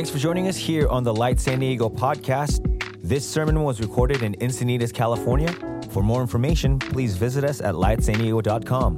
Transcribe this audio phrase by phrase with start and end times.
[0.00, 2.64] Thanks for joining us here on the Light San Diego podcast.
[3.02, 5.52] This sermon was recorded in Encinitas, California.
[5.90, 8.96] For more information, please visit us at lightsandiego.com.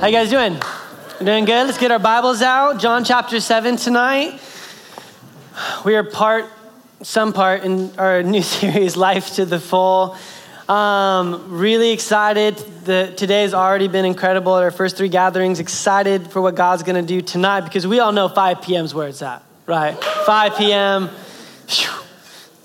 [0.00, 0.58] How you guys doing?
[1.24, 1.68] Doing good?
[1.68, 2.80] Let's get our Bibles out.
[2.80, 4.40] John chapter 7 tonight.
[5.84, 6.46] We are part,
[7.02, 10.16] some part in our new series, Life to the Full.
[10.70, 12.56] Um, really excited.
[12.84, 15.58] The, today has already been incredible at our first three gatherings.
[15.58, 18.84] Excited for what God's going to do tonight because we all know 5 p.m.
[18.84, 19.98] is where it's at, right?
[20.00, 21.10] 5 p.m.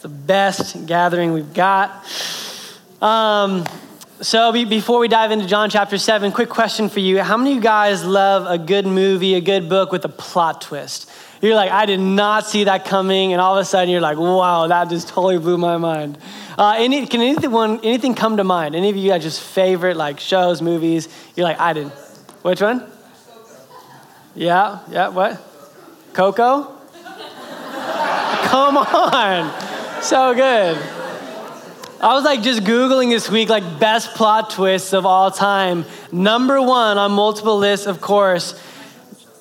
[0.01, 2.05] The best gathering we've got.
[3.01, 3.65] Um,
[4.21, 7.23] so before we dive into John chapter 7, quick question for you.
[7.23, 10.61] How many of you guys love a good movie, a good book with a plot
[10.61, 11.09] twist?
[11.41, 14.17] You're like, I did not see that coming, and all of a sudden you're like,
[14.19, 16.19] wow, that just totally blew my mind.
[16.57, 17.53] Uh, any, can anything,
[17.83, 18.75] anything come to mind?
[18.75, 21.09] Any of you guys just favorite like shows, movies?
[21.35, 21.93] You're like, I didn't.
[22.43, 22.89] Which one?
[24.35, 25.41] Yeah, yeah, what?
[26.13, 26.71] Coco?
[28.45, 30.01] Come on.
[30.01, 30.77] So good.
[32.01, 35.85] I was like just Googling this week, like best plot twists of all time.
[36.11, 38.61] Number one on multiple lists, of course,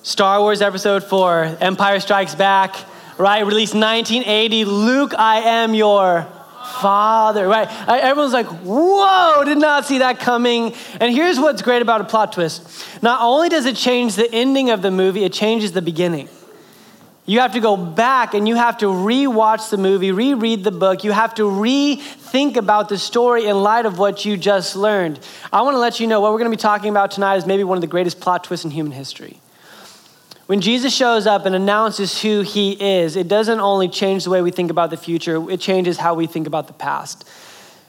[0.03, 2.75] Star Wars Episode 4, Empire Strikes Back,
[3.17, 3.45] right?
[3.45, 4.65] Released 1980.
[4.65, 6.27] Luke, I am your
[6.65, 7.67] father, right?
[7.87, 10.73] Everyone's like, whoa, did not see that coming.
[10.99, 14.69] And here's what's great about a plot twist not only does it change the ending
[14.69, 16.29] of the movie, it changes the beginning.
[17.27, 21.03] You have to go back and you have to re-watch the movie, reread the book.
[21.03, 25.19] You have to rethink about the story in light of what you just learned.
[25.51, 27.47] I want to let you know what we're going to be talking about tonight is
[27.47, 29.39] maybe one of the greatest plot twists in human history.
[30.47, 34.43] When Jesus shows up and announces who he is, it doesn't only change the way
[34.43, 37.27] we think about the future, it changes how we think about the past.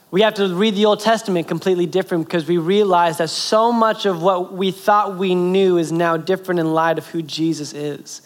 [0.09, 4.05] We have to read the Old Testament completely different because we realize that so much
[4.05, 8.21] of what we thought we knew is now different in light of who Jesus is.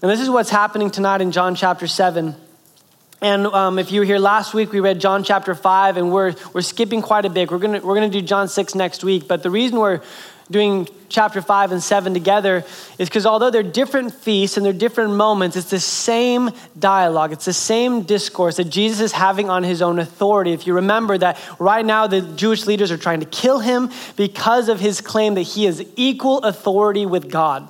[0.00, 2.36] And this is what's happening tonight in John chapter 7.
[3.20, 6.36] And um, if you were here last week, we read John chapter 5, and we're,
[6.54, 7.50] we're skipping quite a bit.
[7.50, 9.26] We're going we're gonna do John 6 next week.
[9.26, 10.00] But the reason we're
[10.50, 12.64] doing chapter 5 and 7 together
[12.98, 17.44] is because although they're different feasts and they're different moments, it's the same dialogue, it's
[17.44, 20.52] the same discourse that Jesus is having on his own authority.
[20.52, 24.68] If you remember that right now the Jewish leaders are trying to kill him because
[24.68, 27.68] of his claim that he has equal authority with God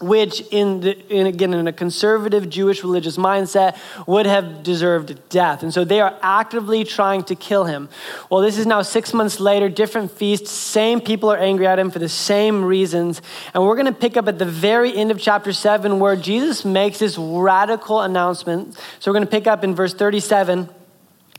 [0.00, 3.76] which in, the, in, again in a conservative jewish religious mindset
[4.06, 5.62] would have deserved death.
[5.62, 7.88] And so they are actively trying to kill him.
[8.30, 11.90] Well this is now six months later different feasts same people are angry at him
[11.90, 13.20] for the same reasons.
[13.54, 16.64] And we're going to pick up at the very end of chapter 7 where jesus
[16.64, 18.74] makes this radical announcement.
[19.00, 20.68] So we're going to pick up in verse 37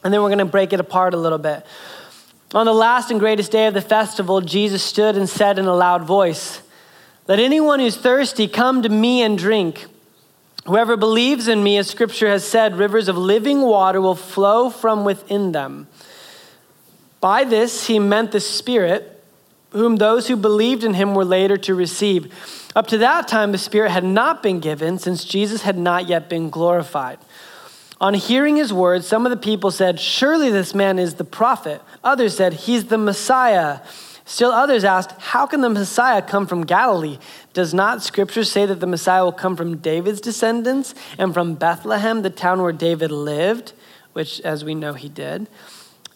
[0.03, 1.65] and then we're going to break it apart a little bit.
[2.53, 5.73] On the last and greatest day of the festival jesus stood and said in a
[5.73, 6.61] loud voice
[7.29, 9.85] let anyone who's thirsty come to me and drink.
[10.65, 15.05] Whoever believes in me, as scripture has said, rivers of living water will flow from
[15.05, 15.87] within them.
[17.21, 19.23] By this, he meant the Spirit,
[19.69, 22.33] whom those who believed in him were later to receive.
[22.75, 26.29] Up to that time, the Spirit had not been given, since Jesus had not yet
[26.29, 27.19] been glorified.
[28.01, 31.79] On hearing his words, some of the people said, Surely this man is the prophet.
[32.03, 33.81] Others said, He's the Messiah.
[34.29, 37.17] Still others asked, How can the Messiah come from Galilee?
[37.53, 42.21] Does not Scripture say that the Messiah will come from David's descendants and from Bethlehem,
[42.21, 43.73] the town where David lived?
[44.13, 45.47] Which, as we know, he did.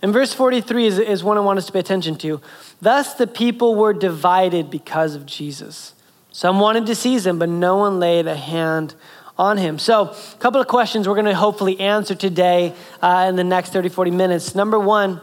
[0.04, 2.40] And verse 43 is, is one I want us to pay attention to.
[2.80, 5.96] Thus the people were divided because of Jesus.
[6.32, 8.94] Some wanted to seize him, but no one laid a hand
[9.40, 9.80] on him.
[9.80, 13.74] So, a couple of questions we're going to hopefully answer today uh, in the next
[13.74, 14.54] 30, 40 minutes.
[14.54, 15.20] Number one,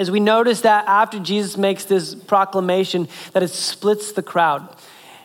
[0.00, 4.66] as we notice that after Jesus makes this proclamation, that it splits the crowd.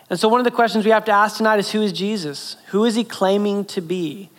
[0.09, 2.57] And so, one of the questions we have to ask tonight is who is Jesus?
[2.67, 4.29] Who is he claiming to be?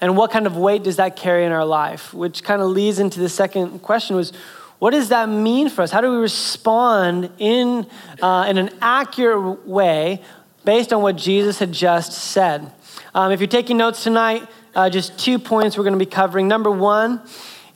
[0.00, 2.12] And what kind of weight does that carry in our life?
[2.12, 4.32] Which kind of leads into the second question was,
[4.80, 5.92] what does that mean for us?
[5.92, 7.86] How do we respond in,
[8.20, 10.20] uh, in an accurate way
[10.64, 12.72] based on what Jesus had just said?
[13.14, 16.48] Um, if you're taking notes tonight, uh, just two points we're going to be covering.
[16.48, 17.22] Number one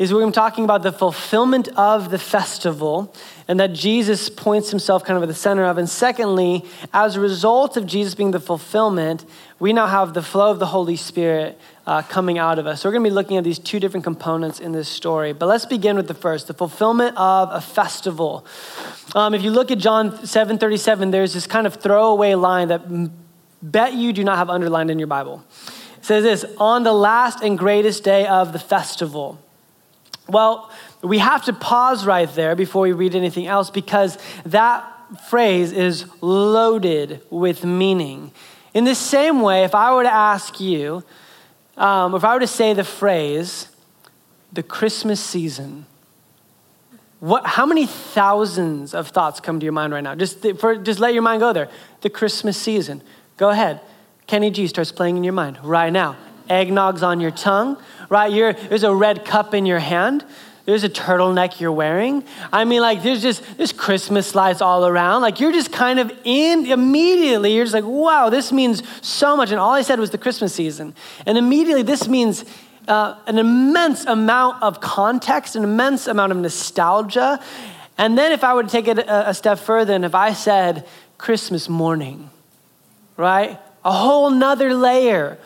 [0.01, 3.15] is we're talking about the fulfillment of the festival
[3.47, 5.77] and that Jesus points himself kind of at the center of.
[5.77, 6.65] And secondly,
[6.95, 9.27] as a result of Jesus being the fulfillment,
[9.59, 12.81] we now have the flow of the Holy Spirit uh, coming out of us.
[12.81, 15.35] So we're going to be looking at these two different components in this story.
[15.35, 18.47] But let's begin with the first, the fulfillment of a festival.
[19.15, 22.81] Um, if you look at John 7:37, there's this kind of throwaway line that
[23.61, 25.45] bet you do not have underlined in your Bible.
[25.99, 29.39] It says this, on the last and greatest day of the festival.
[30.31, 30.71] Well,
[31.03, 34.85] we have to pause right there before we read anything else because that
[35.29, 38.33] phrase is loaded with meaning.
[38.75, 41.03] In the same way, if I were to ask you,
[41.77, 43.69] um, if I were to say the phrase,
[44.53, 45.87] the Christmas season,
[47.19, 50.15] what, how many thousands of thoughts come to your mind right now?
[50.15, 51.69] Just, for, just let your mind go there.
[52.01, 53.03] The Christmas season.
[53.37, 53.81] Go ahead.
[54.27, 56.17] Kenny G starts playing in your mind right now.
[56.51, 58.31] Eggnog's on your tongue, right?
[58.31, 60.25] You're, there's a red cup in your hand.
[60.67, 62.23] There's a turtleneck you're wearing.
[62.53, 65.23] I mean, like, there's just, there's Christmas lights all around.
[65.23, 69.51] Like, you're just kind of in, immediately, you're just like, wow, this means so much.
[69.51, 70.95] And all I said was the Christmas season.
[71.27, 72.45] And immediately, this means
[72.87, 77.41] uh, an immense amount of context, an immense amount of nostalgia.
[77.97, 80.35] And then, if I were to take it a, a step further, and if I
[80.35, 80.87] said
[81.17, 82.31] Christmas morning,
[83.17, 83.59] right?
[83.85, 85.39] A whole nother layer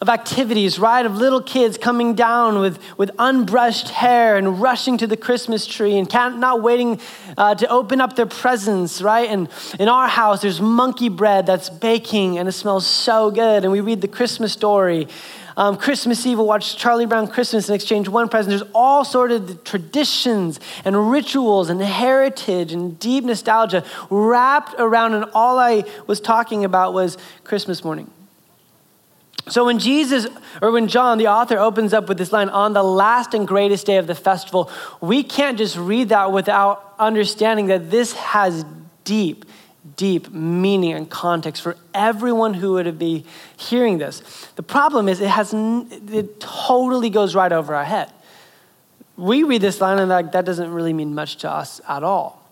[0.00, 1.06] of activities, right?
[1.06, 5.96] Of little kids coming down with, with unbrushed hair and rushing to the Christmas tree
[5.96, 7.00] and not waiting
[7.38, 9.28] uh, to open up their presents, right?
[9.30, 9.48] And
[9.78, 13.64] in our house, there's monkey bread that's baking and it smells so good.
[13.64, 15.08] And we read the Christmas story.
[15.58, 18.50] Um, Christmas Eve, we'll watch Charlie Brown Christmas and exchange one present.
[18.50, 25.14] There's all sort of traditions and rituals and heritage and deep nostalgia wrapped around.
[25.14, 28.10] And all I was talking about was Christmas morning.
[29.48, 30.26] So when Jesus,
[30.60, 33.86] or when John, the author, opens up with this line, on the last and greatest
[33.86, 34.70] day of the festival,
[35.00, 38.64] we can't just read that without understanding that this has
[39.04, 39.44] deep,
[39.96, 43.24] deep meaning and context for everyone who would be
[43.56, 44.20] hearing this.
[44.56, 48.10] The problem is it has, it totally goes right over our head.
[49.16, 52.45] We read this line and like, that doesn't really mean much to us at all.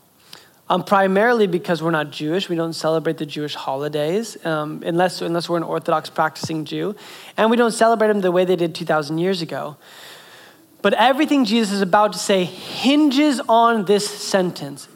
[0.71, 2.49] Um, primarily because we're not Jewish.
[2.49, 6.97] We don't celebrate the Jewish holidays um, unless, unless we're an Orthodox practicing Jew.
[7.37, 9.77] And we don't celebrate them the way they did 2,000 years ago.
[10.81, 14.89] But everything Jesus is about to say hinges on this sentence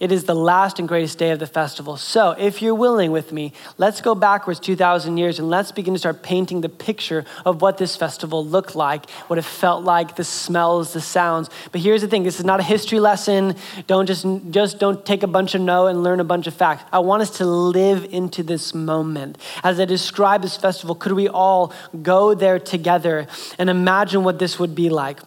[0.00, 1.98] it is the last and greatest day of the festival.
[1.98, 5.98] So, if you're willing with me, let's go backwards 2,000 years and let's begin to
[5.98, 10.24] start painting the picture of what this festival looked like, what it felt like, the
[10.24, 11.50] smells, the sounds.
[11.70, 13.56] But here's the thing this is not a history lesson.
[13.86, 16.82] Don't just, just don't take a bunch of no and learn a bunch of facts.
[16.90, 19.36] I want us to live into this moment.
[19.62, 23.26] As I describe this festival, could we all go there together
[23.58, 25.20] and imagine what this would be like?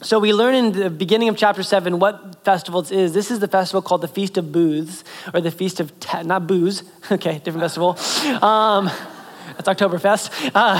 [0.00, 3.14] So we learn in the beginning of chapter 7 what festivals is.
[3.14, 5.02] This is the festival called the Feast of Booths,
[5.34, 5.92] or the Feast of,
[6.24, 7.90] not booze, okay, different festival.
[8.40, 8.86] Um,
[9.56, 10.52] that's Oktoberfest.
[10.54, 10.78] Uh,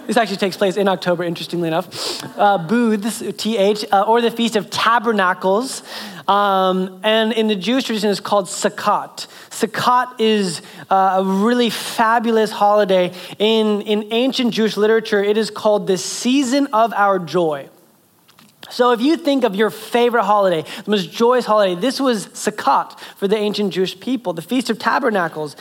[0.06, 2.24] this actually takes place in October, interestingly enough.
[2.38, 5.82] Uh, booths, T-H, uh, or the Feast of Tabernacles.
[6.26, 9.26] Um, and in the Jewish tradition, it's called Sukkot.
[9.62, 10.60] Sukkot is
[10.90, 13.12] uh, a really fabulous holiday.
[13.38, 17.68] In, in ancient Jewish literature, it is called the season of our joy.
[18.70, 22.98] So, if you think of your favorite holiday, the most joyous holiday, this was Sukkot
[23.16, 25.56] for the ancient Jewish people, the Feast of Tabernacles.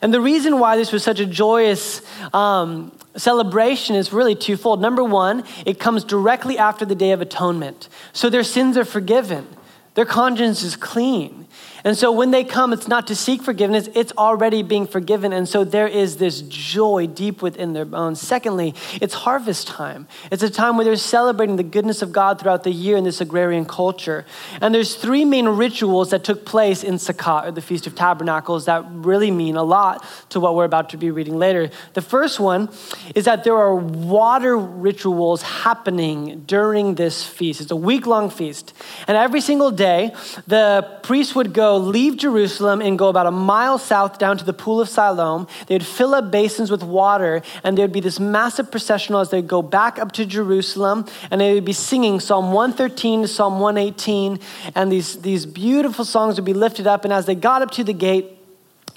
[0.00, 2.02] And the reason why this was such a joyous
[2.32, 4.80] um, celebration is really twofold.
[4.80, 7.88] Number one, it comes directly after the Day of Atonement.
[8.12, 9.46] So their sins are forgiven,
[9.94, 11.42] their conscience is clean.
[11.84, 15.32] And so when they come, it's not to seek forgiveness, it's already being forgiven.
[15.32, 18.20] And so there is this joy deep within their bones.
[18.20, 20.06] Secondly, it's harvest time.
[20.30, 23.20] It's a time where they're celebrating the goodness of God throughout the year in this
[23.20, 24.24] agrarian culture.
[24.60, 28.66] And there's three main rituals that took place in Sukkot, or the Feast of Tabernacles,
[28.66, 31.70] that really mean a lot to what we're about to be reading later.
[31.94, 32.68] The first one
[33.14, 37.60] is that there are water rituals happening during this feast.
[37.60, 38.72] It's a week long feast.
[39.08, 40.14] And every single day,
[40.46, 44.52] the priest would go leave Jerusalem and go about a mile south down to the
[44.52, 45.46] Pool of Siloam.
[45.66, 49.38] They'd fill up basins with water, and there would be this massive processional as they
[49.38, 53.60] would go back up to Jerusalem, and they would be singing Psalm 113 to Psalm
[53.60, 54.38] 118,
[54.74, 57.04] and these, these beautiful songs would be lifted up.
[57.04, 58.38] And as they got up to the gate,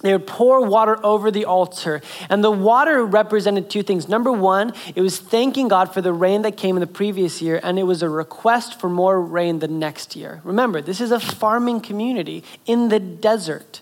[0.01, 2.01] they would pour water over the altar.
[2.29, 4.07] And the water represented two things.
[4.07, 7.59] Number one, it was thanking God for the rain that came in the previous year,
[7.63, 10.41] and it was a request for more rain the next year.
[10.43, 13.81] Remember, this is a farming community in the desert.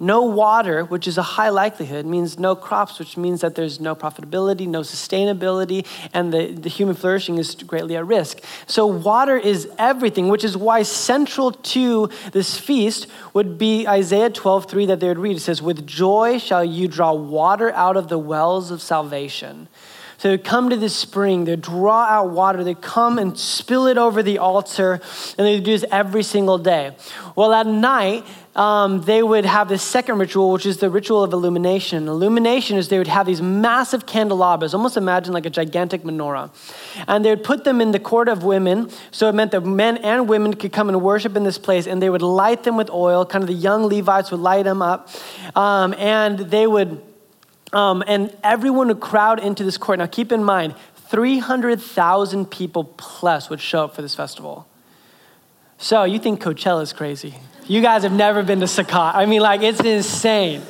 [0.00, 3.96] No water, which is a high likelihood, means no crops, which means that there's no
[3.96, 8.40] profitability, no sustainability, and the, the human flourishing is greatly at risk.
[8.68, 14.70] So, water is everything, which is why central to this feast would be Isaiah 12,
[14.70, 15.36] 3 that they would read.
[15.36, 19.68] It says, With joy shall you draw water out of the wells of salvation.
[20.18, 23.96] So they'd come to this spring, they'd draw out water, they'd come and spill it
[23.96, 25.00] over the altar,
[25.38, 26.96] and they'd do this every single day.
[27.36, 31.32] Well, at night, um, they would have this second ritual, which is the ritual of
[31.32, 32.08] illumination.
[32.08, 36.50] Illumination is they would have these massive candelabras, almost imagine like a gigantic menorah.
[37.06, 38.90] And they would put them in the court of women.
[39.12, 41.86] So it meant that men and women could come and worship in this place.
[41.86, 43.24] And they would light them with oil.
[43.24, 45.08] Kind of the young Levites would light them up.
[45.54, 47.00] Um, and they would,
[47.72, 49.98] um, and everyone would crowd into this court.
[49.98, 50.74] Now keep in mind,
[51.08, 54.66] 300,000 people plus would show up for this festival.
[55.78, 57.36] So you think Coachella is crazy.
[57.66, 59.14] You guys have never been to Sukkot.
[59.14, 60.62] I mean, like, it's insane.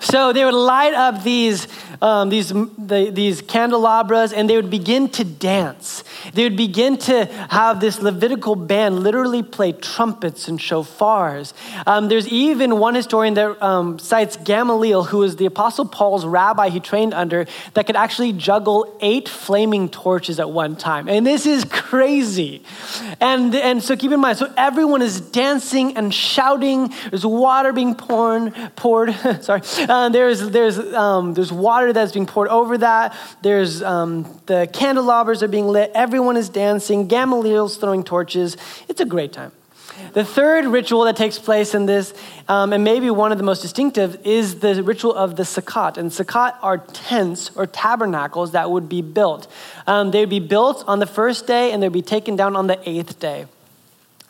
[0.00, 1.68] So they would light up these,
[2.02, 6.04] um, these, the, these candelabras and they would begin to dance.
[6.32, 11.52] They would begin to have this Levitical band literally play trumpets and shofars.
[11.86, 16.68] Um, there's even one historian that um, cites Gamaliel, who was the Apostle Paul's rabbi
[16.68, 21.08] he trained under, that could actually juggle eight flaming torches at one time.
[21.08, 22.62] And this is crazy.
[23.20, 26.92] And, and so keep in mind, so everyone is dancing and shouting.
[27.10, 32.48] There's water being poured, poured sorry, uh, there's, there's, um, there's water that's being poured
[32.48, 33.16] over that.
[33.42, 35.90] There's um, the candelabras are being lit.
[35.94, 37.08] Everyone is dancing.
[37.08, 38.56] Gamaliel's throwing torches.
[38.88, 39.52] It's a great time.
[40.12, 42.12] The third ritual that takes place in this,
[42.48, 45.96] um, and maybe one of the most distinctive, is the ritual of the Sukkot.
[45.96, 49.50] And Sukkot are tents or tabernacles that would be built.
[49.86, 52.66] Um, they would be built on the first day and they'd be taken down on
[52.66, 53.46] the eighth day.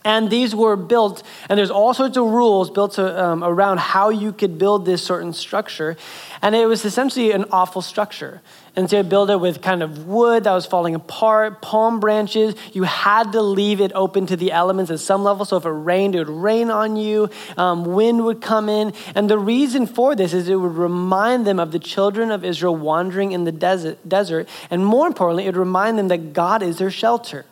[0.06, 4.10] And these were built, and there's all sorts of rules built to, um, around how
[4.10, 5.96] you could build this certain structure.
[6.40, 8.40] And it was essentially an awful structure.
[8.76, 12.54] And so you build it with kind of wood that was falling apart, palm branches.
[12.72, 15.44] You had to leave it open to the elements at some level.
[15.44, 17.28] So if it rained, it would rain on you.
[17.56, 18.92] Um, wind would come in.
[19.16, 22.76] And the reason for this is it would remind them of the children of Israel
[22.76, 24.08] wandering in the desert.
[24.08, 24.48] desert.
[24.70, 27.44] And more importantly, it would remind them that God is their shelter.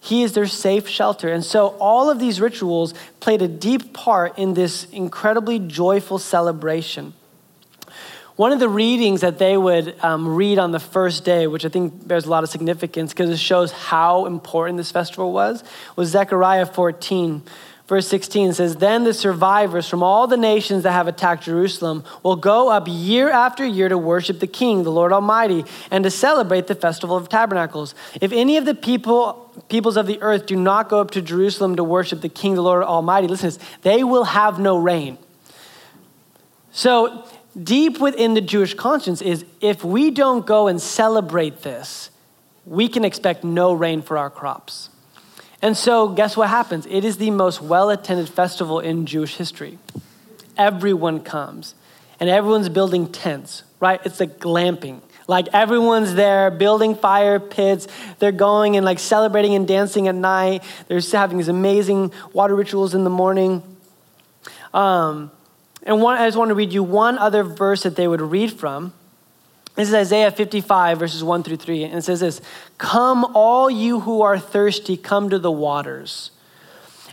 [0.00, 1.28] He is their safe shelter.
[1.28, 7.12] And so all of these rituals played a deep part in this incredibly joyful celebration.
[8.36, 11.68] One of the readings that they would um, read on the first day, which I
[11.68, 15.62] think bears a lot of significance because it shows how important this festival was,
[15.94, 17.42] was Zechariah 14.
[17.90, 22.36] Verse 16 says, Then the survivors from all the nations that have attacked Jerusalem will
[22.36, 26.68] go up year after year to worship the King, the Lord Almighty, and to celebrate
[26.68, 27.96] the festival of tabernacles.
[28.20, 31.74] If any of the people, peoples of the earth do not go up to Jerusalem
[31.74, 35.18] to worship the King, the Lord Almighty, listen this, they will have no rain.
[36.70, 37.28] So,
[37.60, 42.10] deep within the Jewish conscience is if we don't go and celebrate this,
[42.64, 44.90] we can expect no rain for our crops.
[45.62, 46.86] And so, guess what happens?
[46.86, 49.78] It is the most well attended festival in Jewish history.
[50.56, 51.74] Everyone comes,
[52.18, 54.00] and everyone's building tents, right?
[54.04, 55.00] It's like glamping.
[55.30, 57.86] Like everyone's there building fire pits.
[58.18, 60.64] They're going and like celebrating and dancing at night.
[60.88, 63.62] They're having these amazing water rituals in the morning.
[64.74, 65.30] Um,
[65.84, 68.52] and one, I just want to read you one other verse that they would read
[68.52, 68.92] from.
[69.80, 71.84] This is Isaiah 55, verses 1 through 3.
[71.84, 72.42] And it says this
[72.76, 76.32] Come, all you who are thirsty, come to the waters.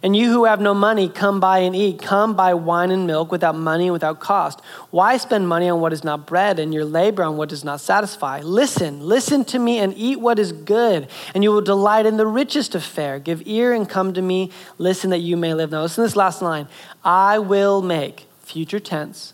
[0.03, 2.01] And you who have no money, come buy and eat.
[2.01, 4.59] Come buy wine and milk without money and without cost.
[4.91, 7.79] Why spend money on what is not bread and your labor on what does not
[7.79, 8.41] satisfy?
[8.41, 12.27] Listen, listen to me and eat what is good, and you will delight in the
[12.27, 13.17] richest of fare.
[13.17, 14.51] Give ear and come to me.
[14.77, 15.71] Listen that you may live.
[15.71, 16.67] Now, listen to this last line
[17.01, 19.33] I will make, future tense,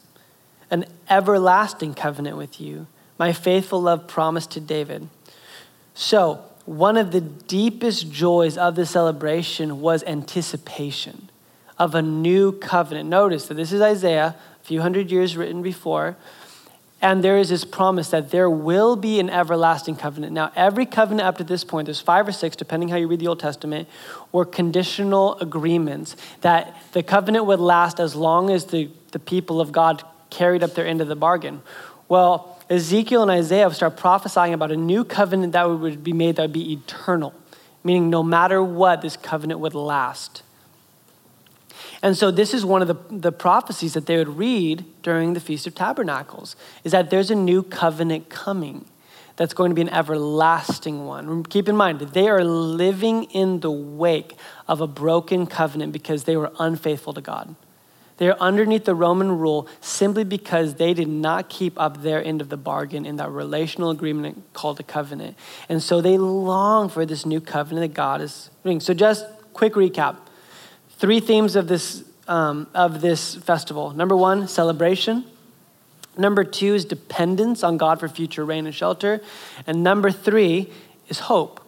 [0.69, 2.85] an everlasting covenant with you
[3.23, 5.07] my faithful love promised to David.
[5.93, 11.29] So, one of the deepest joys of the celebration was anticipation
[11.79, 13.07] of a new covenant.
[13.07, 16.17] Notice that this is Isaiah, a few hundred years written before,
[17.01, 20.33] and there is this promise that there will be an everlasting covenant.
[20.33, 23.21] Now, every covenant up to this point, there's five or six, depending how you read
[23.21, 23.87] the Old Testament,
[24.33, 29.71] were conditional agreements that the covenant would last as long as the, the people of
[29.71, 31.61] God carried up their end of the bargain.
[32.09, 36.37] Well, Ezekiel and Isaiah would start prophesying about a new covenant that would be made
[36.37, 37.33] that would be eternal,
[37.83, 40.41] meaning no matter what, this covenant would last.
[42.01, 45.39] And so this is one of the, the prophecies that they would read during the
[45.39, 48.85] Feast of Tabernacles, is that there's a new covenant coming
[49.35, 51.43] that's going to be an everlasting one.
[51.43, 54.35] Keep in mind, they are living in the wake
[54.67, 57.55] of a broken covenant because they were unfaithful to God.
[58.17, 62.41] They are underneath the Roman rule simply because they did not keep up their end
[62.41, 65.36] of the bargain in that relational agreement called a covenant.
[65.67, 68.79] And so they long for this new covenant that God is bringing.
[68.79, 70.17] So, just quick recap
[70.98, 73.91] three themes of this, um, of this festival.
[73.91, 75.25] Number one, celebration.
[76.17, 79.22] Number two is dependence on God for future rain and shelter.
[79.65, 80.72] And number three
[81.10, 81.60] is hope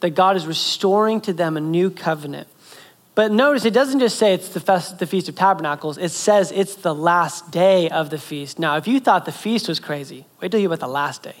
[0.00, 2.48] that God is restoring to them a new covenant.
[3.14, 6.50] But notice it doesn't just say it's the, fest, the Feast of Tabernacles, it says
[6.50, 8.58] it's the last day of the feast.
[8.58, 11.22] Now, if you thought the feast was crazy, wait till you hear about the last
[11.22, 11.36] day.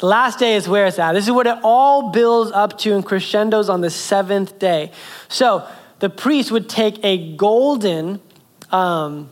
[0.00, 1.12] The last day is where it's at.
[1.12, 4.92] This is what it all builds up to in crescendos on the seventh day.
[5.28, 5.66] So
[6.00, 8.20] the priest would take a golden,
[8.70, 9.30] um,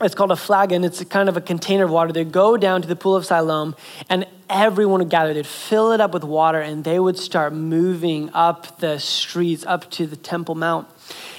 [0.00, 0.84] it's called a flagon.
[0.84, 2.12] It's kind of a container of water.
[2.12, 3.76] They'd go down to the pool of Siloam,
[4.08, 5.34] and everyone would gather.
[5.34, 9.90] They'd fill it up with water, and they would start moving up the streets, up
[9.92, 10.88] to the Temple Mount.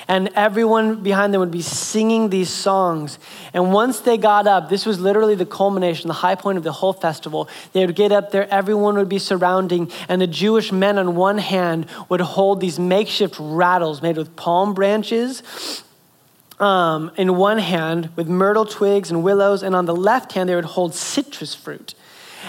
[0.07, 3.17] And everyone behind them would be singing these songs.
[3.53, 6.71] And once they got up, this was literally the culmination, the high point of the
[6.71, 7.47] whole festival.
[7.71, 11.37] They would get up there, everyone would be surrounding, and the Jewish men on one
[11.37, 15.41] hand would hold these makeshift rattles made with palm branches
[16.61, 20.55] um, in one hand with myrtle twigs and willows, and on the left hand, they
[20.55, 21.95] would hold citrus fruit.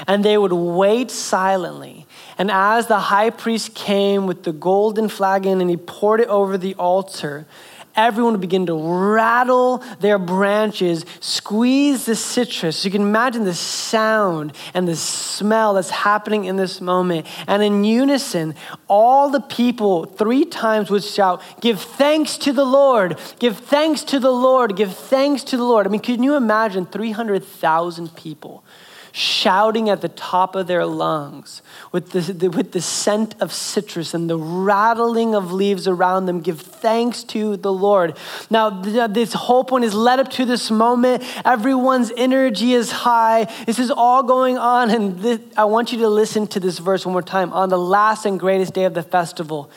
[0.07, 2.07] And they would wait silently.
[2.39, 6.57] And as the high priest came with the golden flagon and he poured it over
[6.57, 7.47] the altar,
[7.97, 12.85] everyone would begin to rattle their branches, squeeze the citrus.
[12.85, 17.27] You can imagine the sound and the smell that's happening in this moment.
[17.47, 18.55] And in unison,
[18.89, 24.19] all the people three times would shout, Give thanks to the Lord, give thanks to
[24.19, 25.87] the Lord, give thanks to the Lord.
[25.87, 28.65] I mean, can you imagine 300,000 people?
[29.13, 31.61] Shouting at the top of their lungs
[31.93, 36.41] with the, the, with the scent of citrus and the rattling of leaves around them.
[36.41, 38.17] Give thanks to the Lord.
[38.49, 41.23] Now, this whole point is led up to this moment.
[41.45, 43.53] Everyone's energy is high.
[43.67, 44.91] This is all going on.
[44.91, 47.53] And I want you to listen to this verse one more time.
[47.53, 49.71] On the last and greatest day of the festival,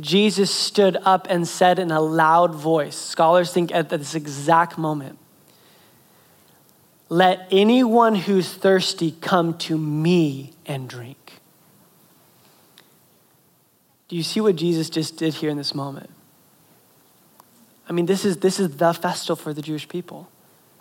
[0.00, 5.19] Jesus stood up and said in a loud voice, scholars think at this exact moment,
[7.10, 11.40] let anyone who's thirsty come to me and drink.
[14.08, 16.08] Do you see what Jesus just did here in this moment?
[17.88, 20.28] I mean, this is, this is the festival for the Jewish people.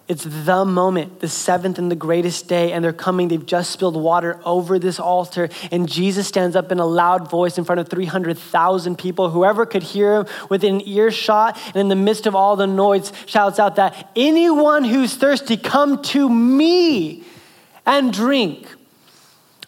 [0.10, 3.28] It's the moment, the seventh and the greatest day, and they're coming.
[3.28, 7.60] They've just spilled water over this altar, and Jesus stands up in a loud voice
[7.60, 9.30] in front of 300,000 people.
[9.30, 13.60] Whoever could hear him within earshot, and in the midst of all the noise, shouts
[13.60, 17.24] out that anyone who's thirsty, come to me
[17.86, 18.68] and drink.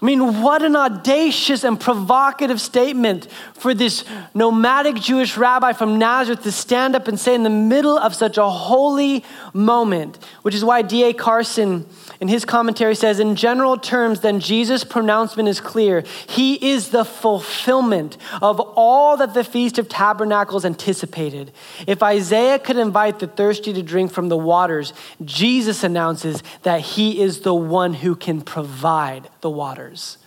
[0.01, 6.41] I mean, what an audacious and provocative statement for this nomadic Jewish rabbi from Nazareth
[6.41, 10.65] to stand up and say in the middle of such a holy moment, which is
[10.65, 11.13] why D.A.
[11.13, 11.85] Carson
[12.19, 16.03] in his commentary says, in general terms, then Jesus' pronouncement is clear.
[16.27, 21.51] He is the fulfillment of all that the Feast of Tabernacles anticipated.
[21.85, 24.93] If Isaiah could invite the thirsty to drink from the waters,
[25.25, 30.17] Jesus announces that he is the one who can provide the waters.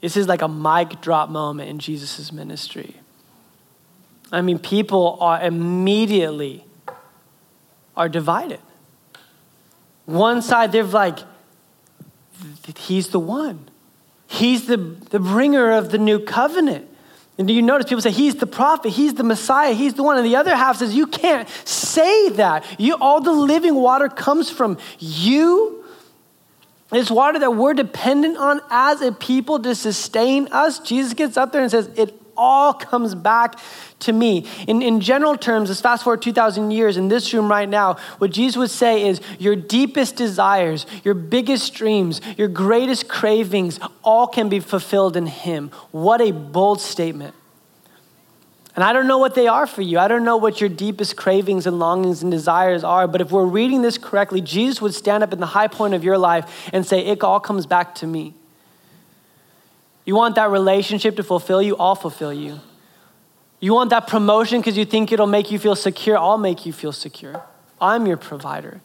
[0.00, 2.96] This is like a mic drop moment in Jesus' ministry.
[4.30, 6.64] I mean, people are immediately
[7.96, 8.60] are divided.
[10.04, 11.18] One side, they're like,
[12.76, 13.68] he's the one.
[14.26, 16.88] He's the, the bringer of the new covenant.
[17.38, 20.16] And do you notice people say, He's the prophet, He's the Messiah, He's the one.
[20.16, 22.64] And the other half says, You can't say that.
[22.78, 25.84] You, all the living water comes from you.
[26.92, 30.78] It's water that we're dependent on as a people to sustain us.
[30.78, 33.58] Jesus gets up there and says, It all comes back
[34.00, 34.46] to me.
[34.68, 38.30] In, in general terms, let's fast forward 2,000 years in this room right now, what
[38.30, 44.48] Jesus would say is your deepest desires, your biggest dreams, your greatest cravings, all can
[44.48, 45.70] be fulfilled in Him.
[45.90, 47.34] What a bold statement.
[48.76, 49.98] And I don't know what they are for you.
[49.98, 53.46] I don't know what your deepest cravings and longings and desires are, but if we're
[53.46, 56.84] reading this correctly, Jesus would stand up in the high point of your life and
[56.86, 58.34] say, It all comes back to me.
[60.04, 61.74] You want that relationship to fulfill you?
[61.78, 62.60] I'll fulfill you.
[63.60, 66.18] You want that promotion because you think it'll make you feel secure?
[66.18, 67.42] I'll make you feel secure.
[67.80, 68.82] I'm your provider.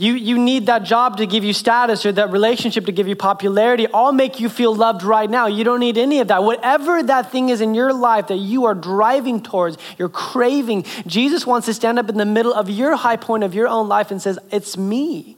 [0.00, 3.16] You, you need that job to give you status or that relationship to give you
[3.16, 3.88] popularity.
[3.92, 5.48] I'll make you feel loved right now.
[5.48, 6.44] You don't need any of that.
[6.44, 11.44] Whatever that thing is in your life that you are driving towards, you're craving, Jesus
[11.44, 14.12] wants to stand up in the middle of your high point of your own life
[14.12, 15.36] and says, It's me.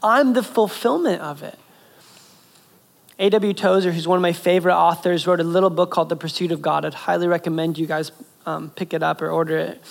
[0.00, 1.58] I'm the fulfillment of it.
[3.18, 3.52] A.W.
[3.52, 6.62] Tozer, who's one of my favorite authors, wrote a little book called The Pursuit of
[6.62, 6.84] God.
[6.84, 8.12] I'd highly recommend you guys
[8.46, 9.82] um, pick it up or order it.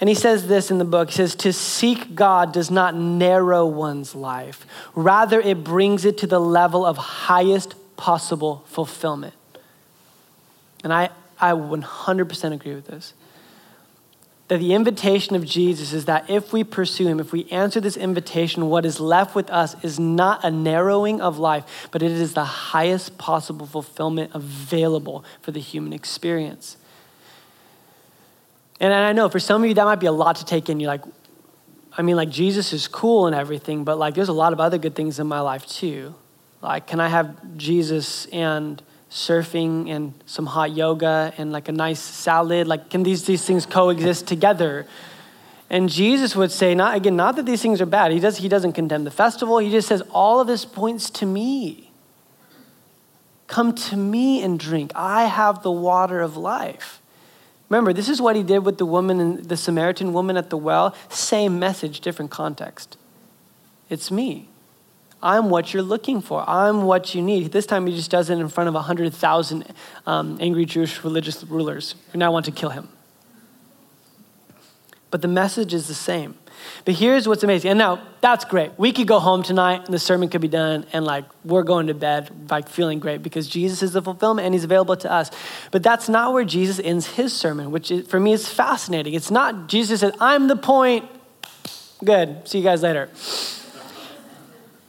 [0.00, 1.10] And he says this in the book.
[1.10, 6.26] He says, To seek God does not narrow one's life, rather, it brings it to
[6.26, 9.34] the level of highest possible fulfillment.
[10.82, 13.14] And I, I 100% agree with this.
[14.48, 17.96] that the invitation of Jesus is that if we pursue him, if we answer this
[17.96, 22.34] invitation, what is left with us is not a narrowing of life, but it is
[22.34, 26.76] the highest possible fulfillment available for the human experience.
[28.80, 30.80] And I know for some of you that might be a lot to take in.
[30.80, 31.04] You're like,
[31.96, 34.78] I mean, like Jesus is cool and everything, but like there's a lot of other
[34.78, 36.14] good things in my life too.
[36.60, 42.00] Like, can I have Jesus and surfing and some hot yoga and like a nice
[42.00, 42.66] salad?
[42.66, 44.86] Like, can these, these things coexist together?
[45.70, 48.12] And Jesus would say, not again, not that these things are bad.
[48.12, 49.58] He, does, he doesn't condemn the festival.
[49.58, 51.92] He just says, all of this points to me.
[53.46, 54.90] Come to me and drink.
[54.94, 57.00] I have the water of life.
[57.74, 60.56] Remember, this is what he did with the woman and the Samaritan woman at the
[60.56, 60.94] well.
[61.08, 62.96] Same message, different context.
[63.90, 64.48] It's me.
[65.20, 66.48] I'm what you're looking for.
[66.48, 67.50] I'm what you need.
[67.50, 69.74] This time he just does it in front of 100,000
[70.06, 72.90] um, angry Jewish religious rulers who now want to kill him.
[75.10, 76.36] But the message is the same.
[76.84, 77.70] But here's what's amazing.
[77.70, 78.72] And now that's great.
[78.78, 81.86] We could go home tonight and the sermon could be done and like we're going
[81.86, 85.30] to bed like feeling great because Jesus is the fulfillment and he's available to us.
[85.70, 89.14] But that's not where Jesus ends his sermon, which is, for me is fascinating.
[89.14, 91.08] It's not Jesus said, "I'm the point."
[92.04, 92.46] Good.
[92.46, 93.08] See you guys later.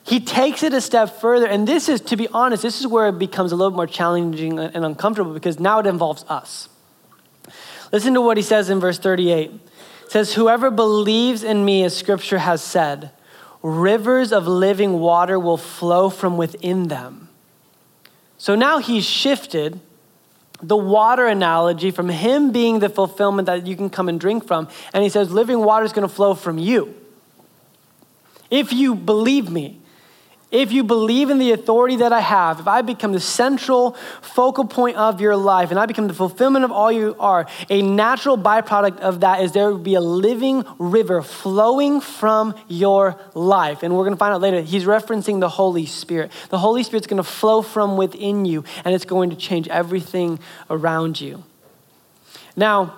[0.06, 3.08] He takes it a step further, and this is, to be honest, this is where
[3.08, 6.70] it becomes a little more challenging and uncomfortable because now it involves us.
[7.92, 9.52] Listen to what he says in verse 38.
[10.08, 13.12] Says, Whoever believes in me, as scripture has said,
[13.62, 17.30] rivers of living water will flow from within them.
[18.38, 19.80] So now he's shifted
[20.62, 24.68] the water analogy from him being the fulfillment that you can come and drink from,
[24.94, 26.96] and he says, Living water is going to flow from you.
[28.50, 29.82] If you believe me,
[30.52, 34.66] if you believe in the authority that I have, if I become the central focal
[34.66, 38.38] point of your life and I become the fulfillment of all you are, a natural
[38.38, 43.84] byproduct of that is there will be a living river flowing from your life.
[43.84, 46.32] And we're going to find out later, he's referencing the Holy Spirit.
[46.50, 50.40] The Holy Spirit's going to flow from within you and it's going to change everything
[50.70, 51.44] around you.
[52.56, 52.96] Now,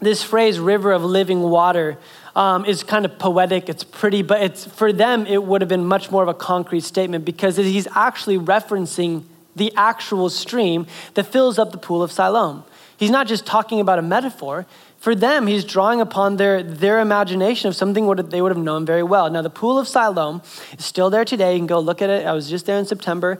[0.00, 1.98] this phrase, river of living water,
[2.36, 5.84] um, is kind of poetic, it's pretty, but it's, for them, it would have been
[5.84, 9.24] much more of a concrete statement because he's actually referencing
[9.56, 12.64] the actual stream that fills up the pool of Siloam.
[12.96, 14.66] He's not just talking about a metaphor.
[14.98, 19.04] For them, he's drawing upon their, their imagination of something they would have known very
[19.04, 19.30] well.
[19.30, 20.42] Now, the pool of Siloam
[20.76, 21.52] is still there today.
[21.52, 22.26] You can go look at it.
[22.26, 23.38] I was just there in September.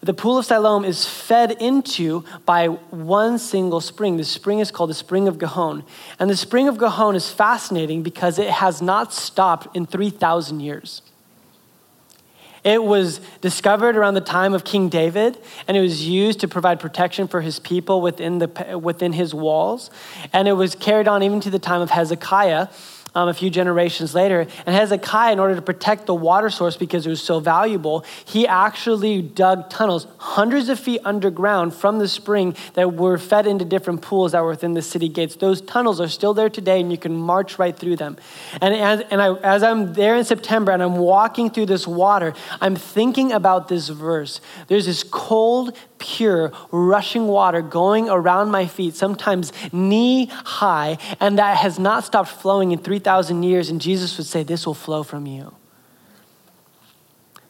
[0.00, 4.16] The pool of Siloam is fed into by one single spring.
[4.16, 5.84] The spring is called the Spring of Gihon.
[6.18, 11.02] And the Spring of Gihon is fascinating because it has not stopped in 3,000 years.
[12.64, 16.80] It was discovered around the time of King David, and it was used to provide
[16.80, 19.90] protection for his people within, the, within his walls.
[20.32, 22.68] And it was carried on even to the time of Hezekiah
[23.14, 24.40] um, a few generations later.
[24.40, 28.46] And Hezekiah, in order to protect the water source because it was so valuable, he
[28.46, 34.02] actually dug tunnels hundreds of feet underground from the spring that were fed into different
[34.02, 35.36] pools that were within the city gates.
[35.36, 38.16] Those tunnels are still there today, and you can march right through them.
[38.60, 42.34] And, as, and I, as I'm there in September and I'm walking through this water,
[42.60, 44.40] I'm thinking about this verse.
[44.68, 51.58] There's this cold, pure, rushing water going around my feet, sometimes knee high, and that
[51.58, 53.70] has not stopped flowing in 3,000 years.
[53.70, 55.54] And Jesus would say, This will flow from you.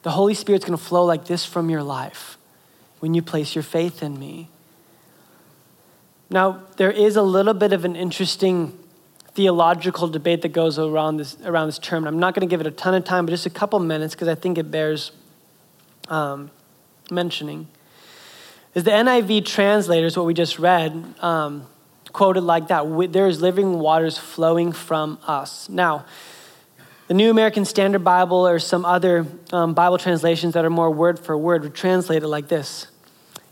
[0.01, 2.37] The Holy Spirit's going to flow like this from your life
[2.99, 4.49] when you place your faith in me.
[6.29, 8.77] Now, there is a little bit of an interesting
[9.33, 12.05] theological debate that goes around this, around this term.
[12.05, 14.13] I'm not going to give it a ton of time, but just a couple minutes
[14.13, 15.11] because I think it bears
[16.07, 16.51] um,
[17.11, 17.67] mentioning
[18.75, 21.65] is the NIV translators, what we just read, um,
[22.11, 25.69] quoted like that there is living waters flowing from us.
[25.69, 26.05] Now,
[27.07, 31.17] the New American Standard Bible or some other um, Bible translations that are more word
[31.17, 32.87] for word would translate it like this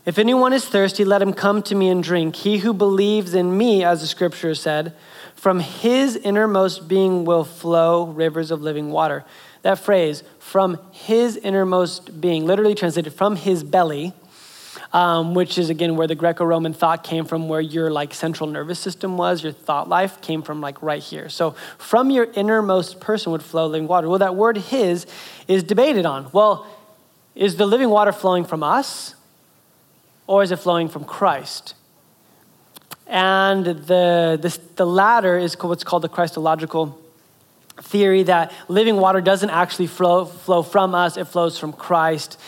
[0.06, 2.36] If anyone is thirsty, let him come to me and drink.
[2.36, 4.94] He who believes in me, as the scripture said,
[5.34, 9.24] from his innermost being will flow rivers of living water.
[9.62, 14.12] That phrase, from his innermost being, literally translated from his belly,
[14.92, 18.78] um, which is again where the Greco-Roman thought came from, where your like central nervous
[18.78, 21.28] system was, your thought life came from like right here.
[21.28, 24.08] So from your innermost person would flow living water.
[24.08, 25.06] Well, that word "his"
[25.46, 26.28] is debated on.
[26.32, 26.66] Well,
[27.34, 29.14] is the living water flowing from us,
[30.26, 31.74] or is it flowing from Christ?
[33.06, 37.00] And the, the, the latter is what's called the Christological
[37.80, 42.38] theory that living water doesn't actually flow, flow from us, it flows from Christ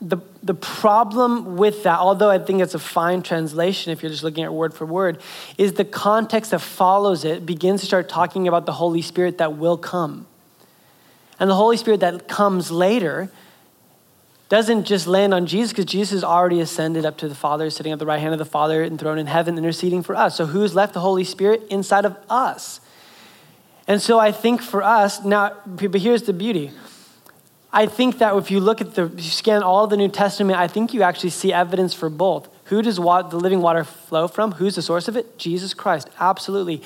[0.00, 4.22] the, the problem with that, although I think it's a fine translation if you're just
[4.22, 5.20] looking at word for word,
[5.56, 9.56] is the context that follows it begins to start talking about the Holy Spirit that
[9.56, 10.26] will come.
[11.40, 13.30] And the Holy Spirit that comes later
[14.48, 17.92] doesn't just land on Jesus because Jesus has already ascended up to the Father, sitting
[17.92, 20.36] at the right hand of the Father, enthroned in heaven, interceding for us.
[20.36, 22.80] So who's left the Holy Spirit inside of us?
[23.86, 26.70] And so I think for us, now, but here's the beauty.
[27.72, 30.94] I think that if you look at the, scan all the New Testament, I think
[30.94, 32.48] you actually see evidence for both.
[32.64, 34.52] Who does water, the living water flow from?
[34.52, 35.38] Who's the source of it?
[35.38, 36.82] Jesus Christ, absolutely.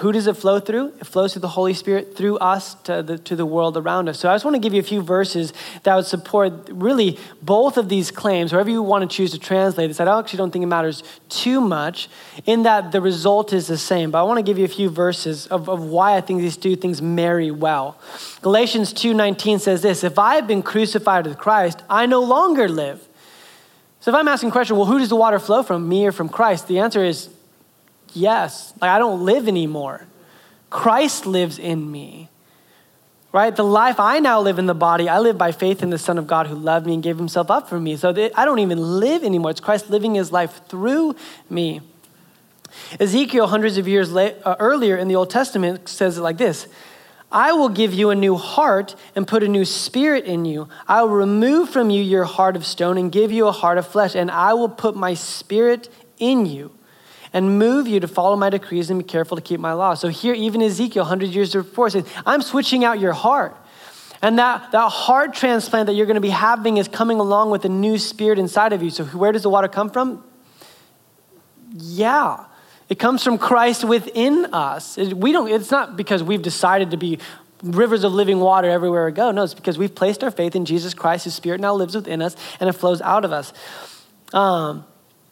[0.00, 0.94] Who does it flow through?
[1.00, 4.18] It flows through the Holy Spirit through us to the, to the world around us.
[4.18, 5.52] So I just want to give you a few verses
[5.82, 9.88] that would support really both of these claims, however you want to choose to translate
[9.88, 10.00] this.
[10.00, 12.08] I actually don't think it matters too much
[12.46, 14.10] in that the result is the same.
[14.10, 16.56] But I want to give you a few verses of, of why I think these
[16.56, 17.98] two things marry well.
[18.40, 23.06] Galatians 2.19 says this, If I have been crucified with Christ, I no longer live.
[24.00, 26.12] So if I'm asking the question, well, who does the water flow from, me or
[26.12, 26.66] from Christ?
[26.66, 27.28] The answer is
[28.14, 28.72] Yes.
[28.80, 30.06] Like I don't live anymore.
[30.70, 32.28] Christ lives in me.
[33.30, 33.54] Right?
[33.54, 36.18] The life I now live in the body, I live by faith in the Son
[36.18, 37.96] of God who loved me and gave himself up for me.
[37.96, 39.52] So I don't even live anymore.
[39.52, 41.16] It's Christ living his life through
[41.48, 41.80] me.
[43.00, 46.66] Ezekiel, hundreds of years late, uh, earlier in the Old Testament, says it like this
[47.30, 50.68] I will give you a new heart and put a new spirit in you.
[50.86, 53.86] I will remove from you your heart of stone and give you a heart of
[53.86, 56.70] flesh, and I will put my spirit in you
[57.32, 59.94] and move you to follow my decrees and be careful to keep my law.
[59.94, 63.56] So here, even Ezekiel, 100 years before, says, I'm switching out your heart.
[64.20, 67.64] And that, that heart transplant that you're going to be having is coming along with
[67.64, 68.90] a new spirit inside of you.
[68.90, 70.22] So where does the water come from?
[71.74, 72.44] Yeah.
[72.88, 74.96] It comes from Christ within us.
[74.96, 77.18] We don't, it's not because we've decided to be
[77.62, 79.30] rivers of living water everywhere we go.
[79.30, 81.24] No, it's because we've placed our faith in Jesus Christ.
[81.24, 83.52] His spirit now lives within us and it flows out of us.
[84.32, 84.84] Um,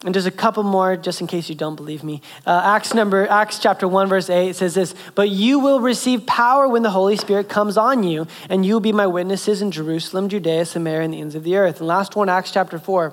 [0.04, 2.22] and there's a couple more, just in case you don't believe me.
[2.46, 6.66] Uh, Acts number, Acts chapter one, verse eight says this: "But you will receive power
[6.66, 10.28] when the Holy Spirit comes on you, and you will be my witnesses in Jerusalem,
[10.28, 13.12] Judea, Samaria, and the ends of the earth." And last one, Acts chapter four.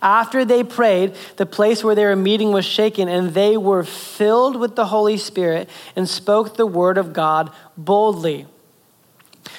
[0.00, 4.56] After they prayed, the place where they were meeting was shaken, and they were filled
[4.56, 8.46] with the Holy Spirit and spoke the word of God boldly.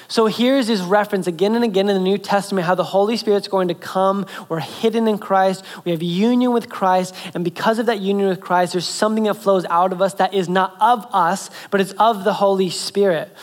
[0.08, 3.48] So here's his reference again and again in the New Testament how the Holy Spirit's
[3.48, 4.26] going to come.
[4.48, 5.64] We're hidden in Christ.
[5.84, 7.14] We have union with Christ.
[7.34, 10.34] And because of that union with Christ, there's something that flows out of us that
[10.34, 13.34] is not of us, but it's of the Holy Spirit.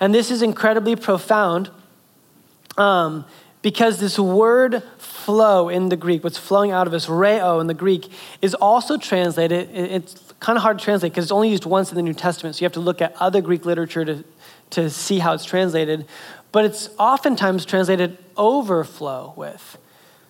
[0.00, 1.70] And this is incredibly profound
[2.76, 3.24] um,
[3.60, 7.74] because this word flow in the Greek, what's flowing out of us, reo in the
[7.74, 9.70] Greek, is also translated.
[9.72, 12.56] It's kind of hard to translate because it's only used once in the New Testament.
[12.56, 14.24] So you have to look at other Greek literature to
[14.72, 16.06] to see how it's translated,
[16.50, 19.78] but it's oftentimes translated overflow with.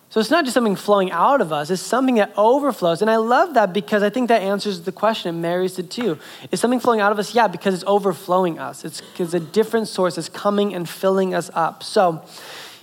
[0.09, 3.01] So it's not just something flowing out of us, it's something that overflows.
[3.01, 6.19] And I love that because I think that answers the question, it marries it too.
[6.51, 7.33] Is something flowing out of us?
[7.33, 8.85] Yeah, because it's overflowing us.
[8.85, 11.81] It's because a different source is coming and filling us up.
[11.81, 12.23] So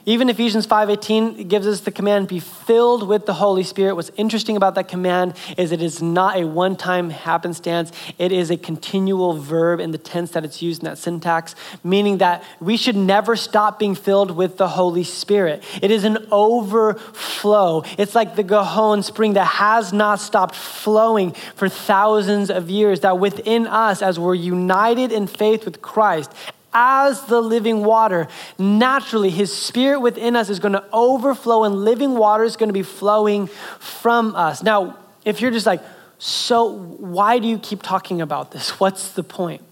[0.06, 3.94] even Ephesians 5:18 gives us the command be filled with the Holy Spirit.
[3.94, 7.92] What's interesting about that command is it is not a one-time happenstance.
[8.18, 12.18] It is a continual verb in the tense that it's used in that syntax, meaning
[12.18, 15.62] that we should never stop being filled with the Holy Spirit.
[15.82, 17.84] It is an overflow.
[17.98, 23.18] It's like the Gihon spring that has not stopped flowing for thousands of years that
[23.18, 26.32] within us as we're united in faith with Christ
[26.72, 28.28] as the living water.
[28.58, 32.74] Naturally, his spirit within us is going to overflow, and living water is going to
[32.74, 33.46] be flowing
[33.78, 34.62] from us.
[34.62, 35.82] Now, if you're just like,
[36.18, 38.70] so why do you keep talking about this?
[38.80, 39.62] What's the point?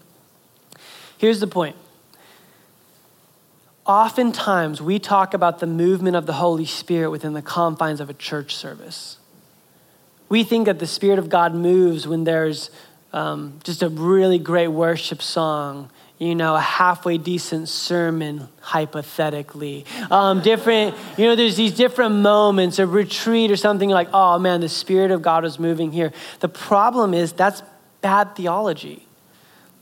[1.17, 1.75] Here's the point.
[3.85, 8.13] Oftentimes, we talk about the movement of the Holy Spirit within the confines of a
[8.13, 9.17] church service.
[10.27, 12.69] We think that the Spirit of God moves when there's
[13.13, 19.85] um, just a really great worship song you know, a halfway decent sermon, hypothetically.
[20.11, 24.59] Um, different, you know, there's these different moments, a retreat or something like, oh man,
[24.59, 26.11] the Spirit of God is moving here.
[26.41, 27.63] The problem is that's
[28.01, 29.07] bad theology.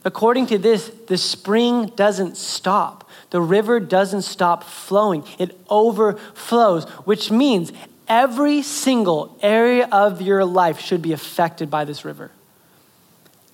[0.04, 3.10] According to this, the spring doesn't stop.
[3.30, 5.24] The river doesn't stop flowing.
[5.40, 7.72] It overflows, which means
[8.06, 12.30] every single area of your life should be affected by this river.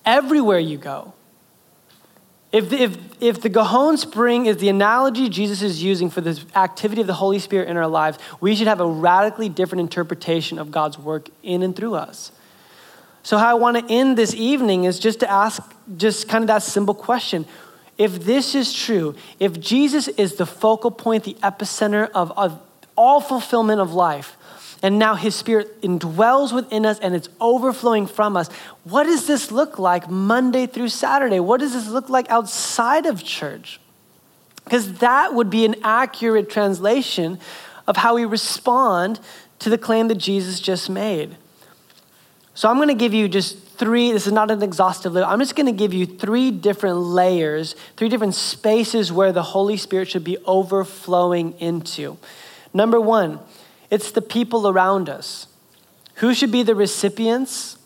[0.05, 1.13] Everywhere you go,
[2.55, 7.01] if, if, if the Gihon Spring is the analogy Jesus is using for this activity
[7.01, 10.71] of the Holy Spirit in our lives, we should have a radically different interpretation of
[10.71, 12.31] God's work in and through us.
[13.23, 15.61] So, how I want to end this evening is just to ask
[15.97, 17.45] just kind of that simple question.
[17.97, 22.61] If this is true, if Jesus is the focal point, the epicenter of, of
[22.95, 24.37] all fulfillment of life.
[24.85, 28.49] And now his spirit indwells within us and it's overflowing from us.
[28.83, 31.39] What does this look like Monday through Saturday?
[31.39, 33.79] What does this look like outside of church?
[34.63, 37.39] Because that would be an accurate translation
[37.87, 39.19] of how we respond
[39.57, 41.35] to the claim that Jesus just made.
[42.53, 45.27] So I'm going to give you just three, this is not an exhaustive list.
[45.27, 49.77] I'm just going to give you three different layers, three different spaces where the Holy
[49.77, 52.19] Spirit should be overflowing into.
[52.71, 53.39] Number one,
[53.89, 55.47] it's the people around us.
[56.15, 57.77] Who should be the recipients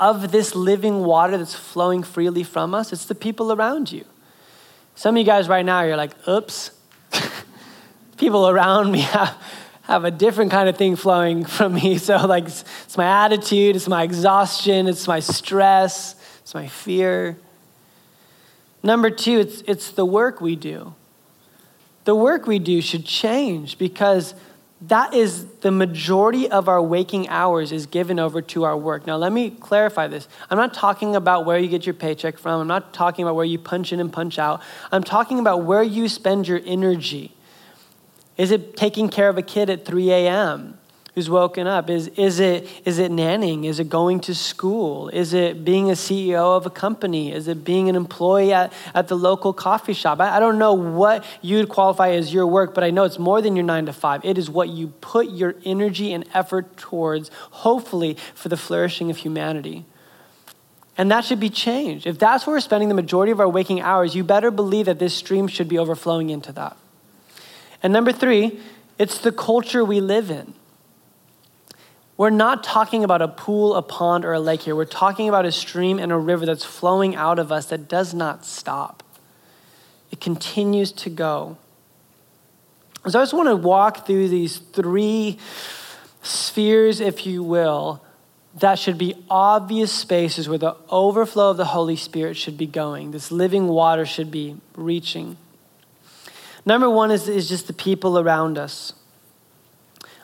[0.00, 2.92] of this living water that's flowing freely from us?
[2.92, 4.04] It's the people around you.
[4.94, 6.70] Some of you guys right now, you're like, oops.
[8.16, 9.36] people around me have
[9.88, 11.98] have a different kind of thing flowing from me.
[11.98, 17.36] So, like, it's my attitude, it's my exhaustion, it's my stress, it's my fear.
[18.82, 20.94] Number two, it's, it's the work we do.
[22.04, 24.34] The work we do should change because
[24.82, 29.06] that is the majority of our waking hours is given over to our work.
[29.06, 30.28] Now, let me clarify this.
[30.50, 32.60] I'm not talking about where you get your paycheck from.
[32.60, 34.62] I'm not talking about where you punch in and punch out.
[34.92, 37.34] I'm talking about where you spend your energy.
[38.36, 40.77] Is it taking care of a kid at 3 a.m.
[41.18, 41.90] who's woken up?
[41.90, 43.64] Is, is, it, is it nanning?
[43.64, 45.08] Is it going to school?
[45.08, 47.32] Is it being a CEO of a company?
[47.32, 50.20] Is it being an employee at, at the local coffee shop?
[50.20, 53.42] I, I don't know what you'd qualify as your work, but I know it's more
[53.42, 54.24] than your nine to five.
[54.24, 59.16] It is what you put your energy and effort towards, hopefully, for the flourishing of
[59.16, 59.86] humanity.
[60.96, 62.06] And that should be changed.
[62.06, 65.00] If that's where we're spending the majority of our waking hours, you better believe that
[65.00, 66.76] this stream should be overflowing into that.
[67.82, 68.60] And number three,
[69.00, 70.54] it's the culture we live in.
[72.18, 74.74] We're not talking about a pool, a pond, or a lake here.
[74.74, 78.12] We're talking about a stream and a river that's flowing out of us that does
[78.12, 79.04] not stop.
[80.10, 81.56] It continues to go.
[83.06, 85.38] So I just want to walk through these three
[86.22, 88.02] spheres, if you will,
[88.56, 93.12] that should be obvious spaces where the overflow of the Holy Spirit should be going.
[93.12, 95.36] This living water should be reaching.
[96.66, 98.92] Number one is, is just the people around us.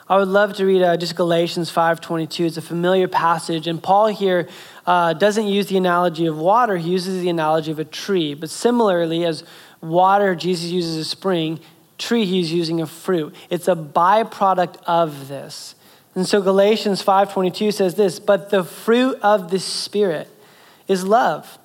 [0.07, 2.45] I would love to read uh, just Galatians 5.22.
[2.45, 3.65] It's a familiar passage.
[3.65, 4.47] And Paul here
[4.85, 6.77] uh, doesn't use the analogy of water.
[6.77, 8.35] He uses the analogy of a tree.
[8.35, 9.43] But similarly, as
[9.81, 11.59] water, Jesus uses a spring,
[11.97, 13.33] tree, he's using a fruit.
[13.49, 15.73] It's a byproduct of this.
[16.13, 20.29] And so Galatians 5.22 says this, But the fruit of the Spirit
[20.87, 21.57] is love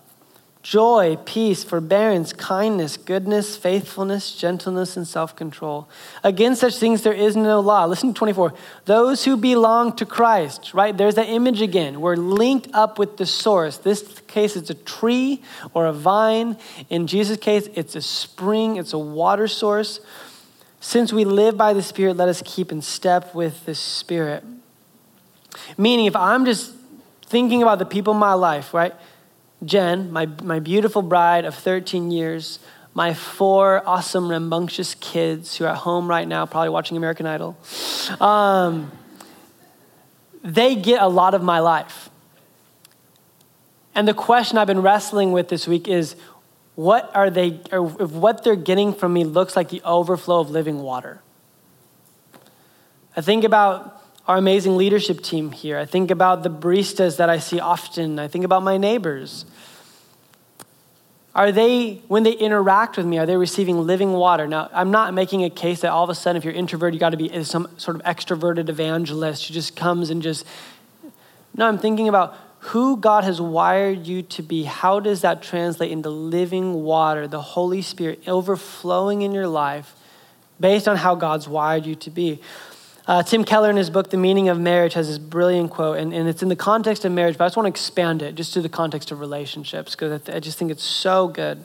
[0.62, 5.88] joy, peace, forbearance, kindness, goodness, faithfulness, gentleness, and self control.
[6.22, 7.86] Against such things there is no law.
[7.86, 8.52] Listen to 24.
[8.84, 10.96] Those who belong to Christ, right?
[10.96, 12.00] There's that image again.
[12.00, 13.78] We're linked up with the source.
[13.78, 15.42] This case, it's a tree
[15.72, 16.56] or a vine.
[16.90, 20.00] In Jesus' case, it's a spring, it's a water source.
[20.80, 24.44] Since we live by the Spirit, let us keep in step with the Spirit.
[25.76, 26.74] Meaning, if I'm just
[27.26, 28.94] thinking about the people in my life, right?
[29.64, 32.58] Jen, my, my beautiful bride of 13 years,
[32.94, 37.56] my four awesome, rambunctious kids who are at home right now, probably watching American Idol,
[38.20, 38.90] um,
[40.42, 42.08] they get a lot of my life.
[43.94, 46.16] And the question I've been wrestling with this week is
[46.74, 50.50] what are they, or if what they're getting from me looks like the overflow of
[50.50, 51.20] living water.
[53.16, 55.78] I think about our amazing leadership team here.
[55.78, 58.18] I think about the baristas that I see often.
[58.18, 59.44] I think about my neighbors.
[61.35, 64.48] Are they, when they interact with me, are they receiving living water?
[64.48, 67.00] Now, I'm not making a case that all of a sudden, if you're introverted, you
[67.00, 70.44] got to be some sort of extroverted evangelist who just comes and just.
[71.56, 74.64] No, I'm thinking about who God has wired you to be.
[74.64, 79.94] How does that translate into living water, the Holy Spirit overflowing in your life
[80.59, 82.40] based on how God's wired you to be?
[83.06, 86.12] Uh, Tim Keller, in his book, The Meaning of Marriage, has this brilliant quote, and,
[86.12, 88.52] and it's in the context of marriage, but I just want to expand it just
[88.54, 91.64] to the context of relationships because I, th- I just think it's so good.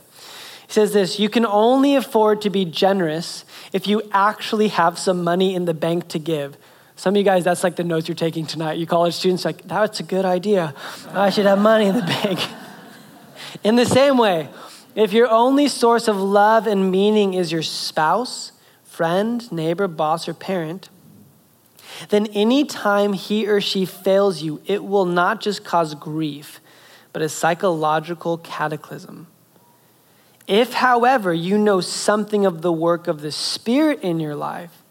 [0.68, 5.24] He says this You can only afford to be generous if you actually have some
[5.24, 6.58] money in the bank to give.
[6.96, 8.78] Some of you guys, that's like the notes you're taking tonight.
[8.78, 10.74] You college students, like, that's a good idea.
[11.12, 12.40] I should have money in the bank.
[13.64, 14.48] in the same way,
[14.96, 18.54] if your only source of love and meaning is your spouse,
[18.86, 20.90] friend, neighbor, boss, or parent,
[22.10, 26.60] then anytime he or she fails you, it will not just cause grief,
[27.14, 29.28] but a psychological cataclysm.
[30.48, 34.84] If, however, you know something of the work of the Spirit in your life,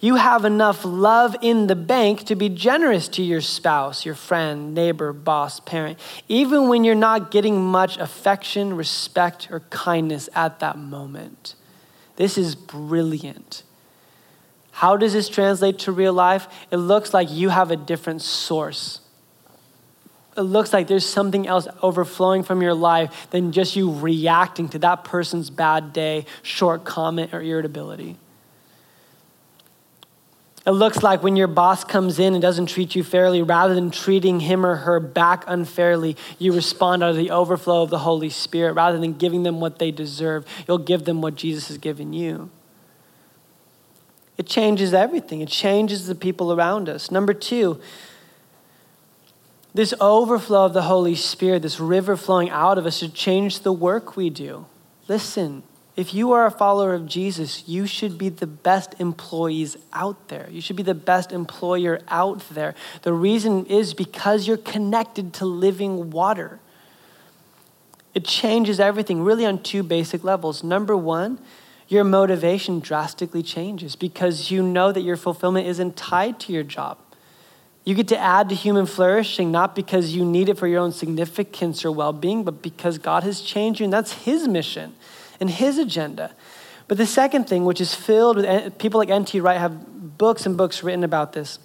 [0.00, 4.72] you have enough love in the bank to be generous to your spouse, your friend,
[4.72, 10.78] neighbor, boss, parent, even when you're not getting much affection, respect, or kindness at that
[10.78, 11.56] moment.
[12.16, 13.64] This is brilliant.
[14.78, 16.46] How does this translate to real life?
[16.70, 19.00] It looks like you have a different source.
[20.36, 24.78] It looks like there's something else overflowing from your life than just you reacting to
[24.78, 28.18] that person's bad day, short comment, or irritability.
[30.64, 33.90] It looks like when your boss comes in and doesn't treat you fairly, rather than
[33.90, 38.30] treating him or her back unfairly, you respond out of the overflow of the Holy
[38.30, 38.74] Spirit.
[38.74, 42.52] Rather than giving them what they deserve, you'll give them what Jesus has given you.
[44.38, 47.10] It changes everything, it changes the people around us.
[47.10, 47.80] Number two,
[49.74, 53.72] this overflow of the Holy Spirit, this river flowing out of us, should change the
[53.72, 54.66] work we do.
[55.08, 55.62] Listen,
[55.96, 60.48] if you are a follower of Jesus, you should be the best employees out there.
[60.50, 62.76] You should be the best employer out there.
[63.02, 66.60] The reason is because you're connected to living water.
[68.14, 70.62] It changes everything, really, on two basic levels.
[70.62, 71.40] Number one,
[71.88, 76.98] your motivation drastically changes because you know that your fulfillment isn't tied to your job.
[77.84, 80.92] You get to add to human flourishing not because you need it for your own
[80.92, 84.94] significance or well being, but because God has changed you, and that's His mission
[85.40, 86.34] and His agenda.
[86.86, 89.40] But the second thing, which is filled with people like N.T.
[89.40, 91.58] Wright, have books and books written about this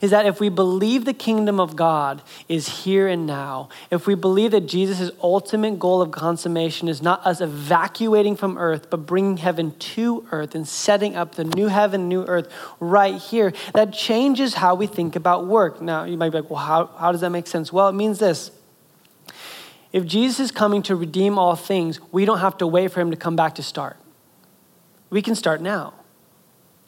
[0.00, 4.14] is that if we believe the kingdom of God is here and now, if we
[4.14, 9.36] believe that Jesus' ultimate goal of consummation is not us evacuating from earth, but bringing
[9.38, 14.54] heaven to earth and setting up the new heaven, new earth right here, that changes
[14.54, 15.80] how we think about work.
[15.80, 17.72] Now, you might be like, well, how, how does that make sense?
[17.72, 18.50] Well, it means this.
[19.92, 23.10] If Jesus is coming to redeem all things, we don't have to wait for him
[23.10, 23.98] to come back to start.
[25.10, 25.92] We can start now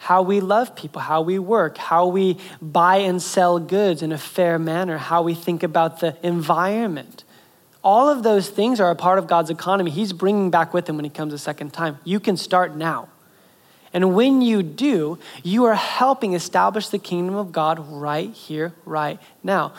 [0.05, 4.19] how we love people, how we work, how we buy and sell goods in a
[4.19, 7.25] fair manner, how we think about the environment.
[7.83, 9.91] All of those things are a part of God's economy.
[9.91, 11.97] He's bringing back with him when he comes a second time.
[12.05, 13.09] You can start now.
[13.95, 19.19] And when you do, you are helping establish the kingdom of God right here, right
[19.43, 19.73] now.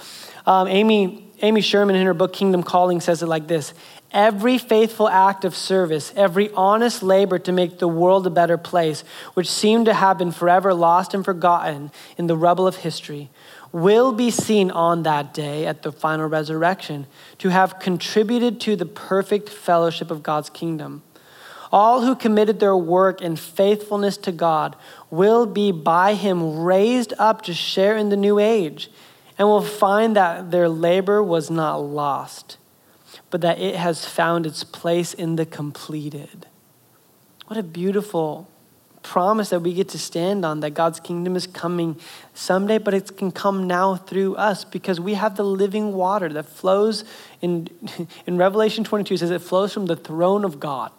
[0.48, 3.76] Um, Amy, Amy Sherman, in her book Kingdom Calling, says it like this
[4.16, 9.04] every faithful act of service, every honest labor to make the world a better place,
[9.34, 13.30] which seemed to have been forever lost and forgotten in the rubble of history,
[13.74, 17.06] will be seen on that day at the final resurrection
[17.38, 21.04] to have contributed to the perfect fellowship of God's kingdom.
[21.72, 24.78] All who committed their work in faithfulness to God
[25.10, 28.90] will be by Him raised up to share in the new age
[29.38, 32.58] and will find that their labor was not lost
[33.30, 36.46] but that it has found its place in the completed.
[37.48, 38.50] What a beautiful
[39.06, 41.96] promise that we get to stand on that God's kingdom is coming
[42.34, 46.46] someday, but it can come now through us because we have the living water that
[46.46, 47.04] flows
[47.42, 47.68] in,
[48.26, 50.92] in Revelation 22 says it flows from the throne of God.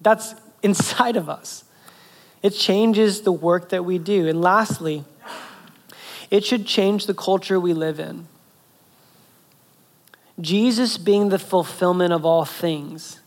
[0.00, 1.64] That's inside of us.
[2.42, 4.28] It changes the work that we do.
[4.28, 5.04] And lastly,
[6.30, 8.28] it should change the culture we live in.
[10.40, 13.20] Jesus being the fulfillment of all things.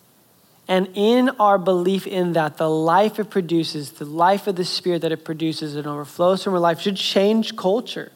[0.67, 5.01] And in our belief in that, the life it produces, the life of the Spirit
[5.03, 8.11] that it produces and overflows from our life should change culture.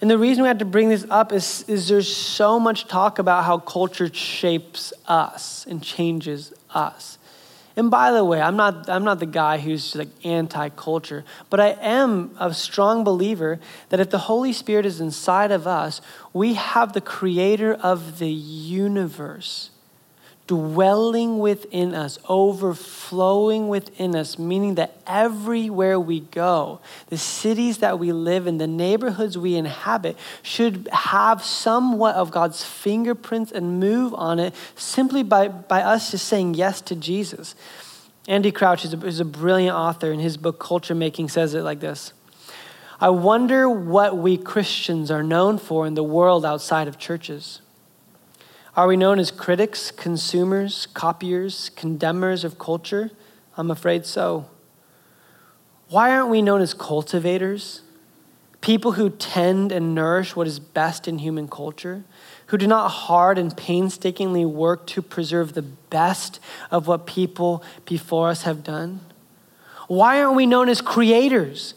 [0.00, 3.18] And the reason we have to bring this up is, is there's so much talk
[3.18, 7.17] about how culture shapes us and changes us.
[7.78, 11.60] And by the way, I'm not, I'm not the guy who's like anti culture, but
[11.60, 13.60] I am a strong believer
[13.90, 16.00] that if the Holy Spirit is inside of us,
[16.32, 19.70] we have the creator of the universe
[20.48, 28.10] dwelling within us, overflowing within us, meaning that everywhere we go, the cities that we
[28.10, 34.40] live in, the neighborhoods we inhabit, should have somewhat of God's fingerprints and move on
[34.40, 37.54] it simply by, by us just saying yes to Jesus.
[38.26, 40.10] Andy Crouch is a, is a brilliant author.
[40.10, 42.14] In his book, Culture Making, says it like this.
[43.00, 47.60] I wonder what we Christians are known for in the world outside of churches.
[48.76, 53.10] Are we known as critics, consumers, copiers, condemners of culture?
[53.56, 54.48] I'm afraid so.
[55.88, 57.82] Why aren't we known as cultivators?
[58.60, 62.04] People who tend and nourish what is best in human culture,
[62.46, 66.40] who do not hard and painstakingly work to preserve the best
[66.70, 69.00] of what people before us have done?
[69.86, 71.74] Why aren't we known as creators?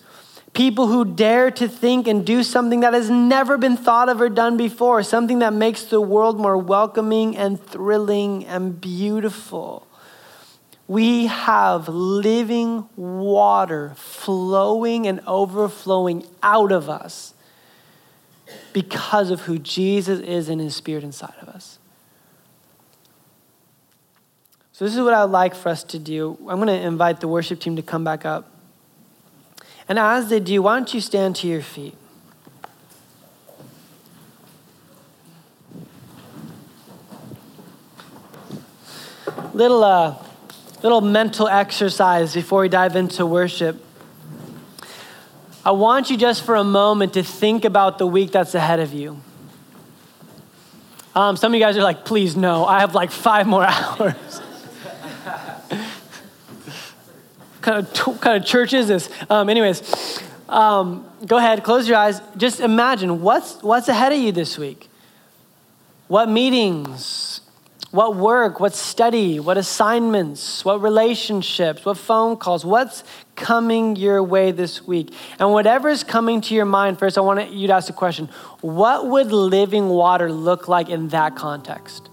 [0.54, 4.28] People who dare to think and do something that has never been thought of or
[4.28, 9.88] done before, something that makes the world more welcoming and thrilling and beautiful.
[10.90, 17.34] We have living water flowing and overflowing out of us
[18.74, 21.80] because of who Jesus is and his spirit inside of us.
[24.74, 26.38] So, this is what I would like for us to do.
[26.42, 28.51] I'm going to invite the worship team to come back up.
[29.88, 31.96] And as they do, why don't you stand to your feet?
[39.54, 40.16] Little, uh,
[40.82, 43.84] little mental exercise before we dive into worship.
[45.64, 48.94] I want you just for a moment to think about the week that's ahead of
[48.94, 49.22] you.
[51.14, 54.42] Um, some of you guys are like, please no, I have like five more hours.
[57.62, 59.10] Kind, of, kind of church is this?
[59.30, 62.22] Um, anyways, um, go ahead, close your eyes.
[62.38, 64.90] Just imagine what's, what's ahead of you this week.
[66.08, 67.42] What meetings,
[67.92, 73.04] what work, what study, what assignments, what relationships, what phone calls, what's
[73.36, 75.14] coming your way this week?
[75.40, 78.30] And whatever is coming to your mind, first, I want you to ask the question
[78.62, 82.10] what would living water look like in that context?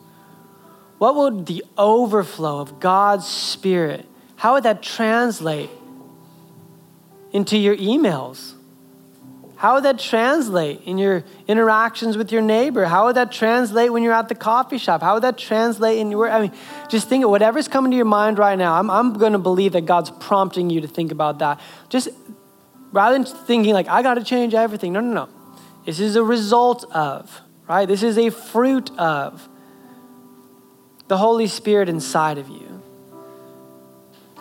[0.98, 4.06] What would the overflow of God's Spirit,
[4.38, 5.68] how would that translate
[7.32, 8.54] into your emails?
[9.56, 12.84] How would that translate in your interactions with your neighbor?
[12.84, 15.02] How would that translate when you're at the coffee shop?
[15.02, 16.52] How would that translate in your, I mean,
[16.88, 18.74] just think of whatever's coming to your mind right now.
[18.74, 21.60] I'm, I'm going to believe that God's prompting you to think about that.
[21.88, 22.08] Just
[22.92, 24.92] rather than thinking like, I got to change everything.
[24.92, 25.28] No, no, no.
[25.84, 27.86] This is a result of, right?
[27.86, 29.48] This is a fruit of
[31.08, 32.77] the Holy Spirit inside of you.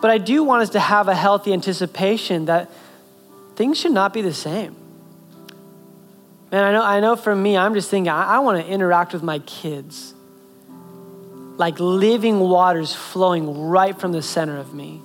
[0.00, 2.70] But I do want us to have a healthy anticipation that
[3.56, 4.76] things should not be the same.
[6.52, 9.12] Man, I know, I know for me, I'm just thinking, I, I want to interact
[9.12, 10.14] with my kids
[11.58, 15.02] like living waters flowing right from the center of me.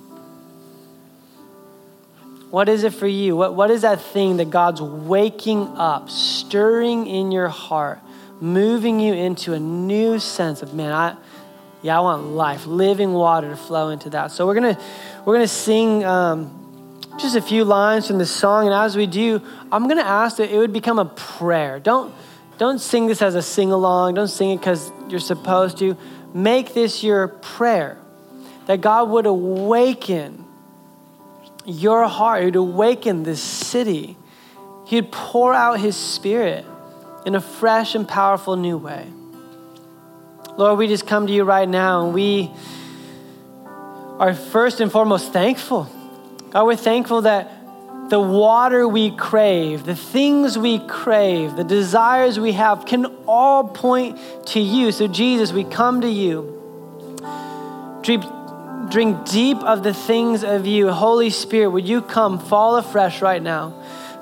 [2.50, 3.34] What is it for you?
[3.34, 7.98] What, what is that thing that God's waking up, stirring in your heart,
[8.40, 11.16] moving you into a new sense of, man, I,
[11.84, 14.32] yeah, I want life, living water to flow into that.
[14.32, 14.80] So we're gonna,
[15.24, 16.04] we're gonna sing.
[16.04, 16.60] Um,
[17.18, 18.66] just a few lines from the song.
[18.66, 21.78] And as we do, I'm to ask that it would become a prayer.
[21.78, 22.12] Don't,
[22.58, 24.14] don't sing this as a sing along.
[24.14, 25.96] Don't sing it because you're supposed to.
[26.32, 27.96] Make this your prayer
[28.66, 30.44] that God would awaken
[31.64, 34.16] your heart, He would awaken this city.
[34.86, 36.64] He'd pour out His Spirit
[37.24, 39.06] in a fresh and powerful new way.
[40.56, 42.50] Lord, we just come to you right now and we
[44.18, 45.90] are first and foremost thankful
[46.54, 47.50] God, we're thankful that
[48.10, 54.20] the water we crave, the things we crave, the desires we have can all point
[54.46, 54.92] to you.
[54.92, 56.52] So, Jesus, we come to you.
[58.04, 58.24] Drink,
[58.88, 60.92] drink deep of the things of you.
[60.92, 63.74] Holy Spirit, would you come, fall afresh right now?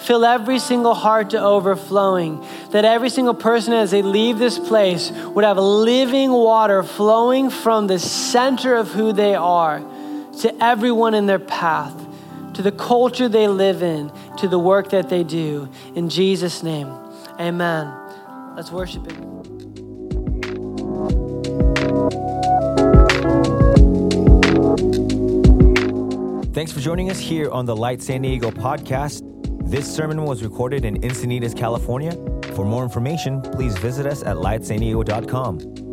[0.04, 2.44] Fill every single heart to overflowing.
[2.70, 7.86] That every single person, as they leave this place, would have living water flowing from
[7.86, 9.80] the center of who they are
[10.40, 11.94] to everyone in their path
[12.54, 15.68] to the culture they live in, to the work that they do.
[15.94, 16.88] In Jesus' name,
[17.40, 17.92] amen.
[18.56, 19.30] Let's worship Him.
[26.52, 29.31] Thanks for joining us here on the Light San Diego podcast.
[29.72, 32.12] This sermon was recorded in Encinitas, California.
[32.54, 35.91] For more information, please visit us at lightsandiego.com.